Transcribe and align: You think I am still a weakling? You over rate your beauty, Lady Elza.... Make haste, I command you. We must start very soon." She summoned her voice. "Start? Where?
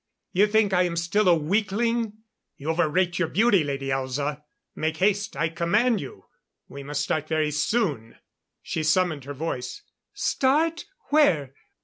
You 0.31 0.47
think 0.47 0.73
I 0.73 0.81
am 0.81 0.95
still 0.95 1.27
a 1.27 1.35
weakling? 1.35 2.13
You 2.57 2.71
over 2.71 2.89
rate 2.89 3.19
your 3.19 3.27
beauty, 3.27 3.63
Lady 3.63 3.89
Elza.... 3.89 4.41
Make 4.75 4.97
haste, 4.97 5.37
I 5.37 5.47
command 5.49 6.01
you. 6.01 6.25
We 6.67 6.81
must 6.81 7.03
start 7.03 7.27
very 7.27 7.51
soon." 7.51 8.15
She 8.63 8.81
summoned 8.81 9.25
her 9.25 9.35
voice. 9.35 9.83
"Start? 10.15 10.85
Where? 11.11 11.53